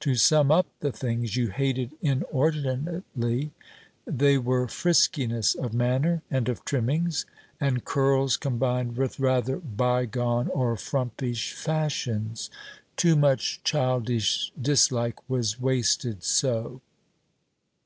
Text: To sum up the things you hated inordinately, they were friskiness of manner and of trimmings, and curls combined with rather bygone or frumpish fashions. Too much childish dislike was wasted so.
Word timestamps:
To 0.00 0.14
sum 0.14 0.50
up 0.52 0.66
the 0.80 0.92
things 0.92 1.36
you 1.36 1.48
hated 1.48 1.92
inordinately, 2.02 3.52
they 4.04 4.36
were 4.36 4.66
friskiness 4.66 5.54
of 5.54 5.72
manner 5.72 6.20
and 6.30 6.50
of 6.50 6.66
trimmings, 6.66 7.24
and 7.58 7.82
curls 7.82 8.36
combined 8.36 8.98
with 8.98 9.18
rather 9.18 9.56
bygone 9.56 10.48
or 10.48 10.76
frumpish 10.76 11.54
fashions. 11.54 12.50
Too 12.98 13.16
much 13.16 13.62
childish 13.64 14.52
dislike 14.60 15.16
was 15.30 15.58
wasted 15.58 16.24
so. 16.24 16.82